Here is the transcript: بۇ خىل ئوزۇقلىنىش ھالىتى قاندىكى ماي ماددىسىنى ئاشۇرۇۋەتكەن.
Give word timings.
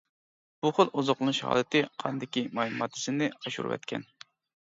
بۇ 0.65 0.69
خىل 0.77 0.87
ئوزۇقلىنىش 1.01 1.41
ھالىتى 1.49 1.83
قاندىكى 2.03 2.43
ماي 2.61 2.73
ماددىسىنى 2.79 3.27
ئاشۇرۇۋەتكەن. 3.35 4.09